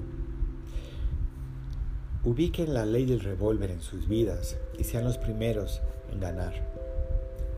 Ubiquen 2.24 2.74
la 2.74 2.86
ley 2.86 3.06
del 3.06 3.22
revólver 3.22 3.72
en 3.72 3.82
sus 3.82 4.08
vidas 4.08 4.58
y 4.78 4.84
sean 4.84 5.06
los 5.06 5.18
primeros 5.18 5.82
en 6.12 6.20
ganar. 6.20 6.79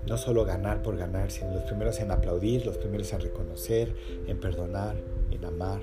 No 0.08 0.18
solo 0.18 0.46
ganar 0.46 0.82
por 0.82 0.98
ganar, 0.98 1.32
sino 1.32 1.54
los 1.54 1.64
primeros 1.64 2.00
en 2.00 2.12
aplaudir, 2.12 2.66
los 2.66 2.78
primeros 2.78 3.14
en 3.14 3.22
reconocer, 3.22 3.94
en 4.28 4.40
perdonar, 4.40 4.96
en 5.32 5.46
amar, 5.46 5.82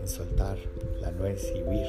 en 0.00 0.08
soltar 0.08 0.58
la 1.00 1.10
nuez 1.12 1.52
y 1.54 1.62
huir. 1.62 1.86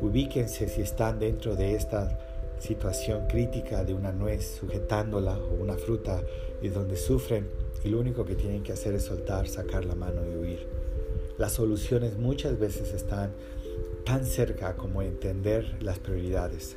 Ubíquense 0.00 0.68
si 0.68 0.82
están 0.82 1.18
dentro 1.18 1.56
de 1.56 1.74
esta 1.74 2.18
situación 2.58 3.26
crítica 3.28 3.84
de 3.84 3.94
una 3.94 4.12
nuez 4.12 4.58
sujetándola 4.60 5.38
o 5.38 5.54
una 5.54 5.74
fruta 5.74 6.22
y 6.62 6.68
donde 6.68 6.96
sufren 6.96 7.48
y 7.84 7.88
lo 7.88 8.00
único 8.00 8.24
que 8.24 8.34
tienen 8.34 8.62
que 8.62 8.72
hacer 8.72 8.94
es 8.94 9.04
soltar, 9.04 9.48
sacar 9.48 9.84
la 9.84 9.94
mano 9.94 10.22
y 10.26 10.36
huir. 10.36 10.66
Las 11.38 11.52
soluciones 11.52 12.16
muchas 12.16 12.58
veces 12.58 12.92
están 12.92 13.32
tan 14.04 14.24
cerca 14.24 14.76
como 14.76 15.02
entender 15.02 15.76
las 15.80 15.98
prioridades. 15.98 16.76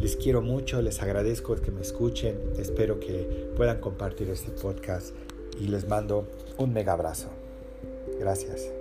Les 0.00 0.16
quiero 0.16 0.42
mucho, 0.42 0.80
les 0.80 1.02
agradezco 1.02 1.56
que 1.56 1.72
me 1.72 1.80
escuchen, 1.80 2.38
espero 2.56 3.00
que 3.00 3.50
puedan 3.56 3.80
compartir 3.80 4.30
este 4.30 4.52
podcast 4.52 5.14
y 5.60 5.66
les 5.66 5.88
mando 5.88 6.28
un 6.56 6.72
mega 6.72 6.92
abrazo. 6.92 7.28
Gracias. 8.20 8.77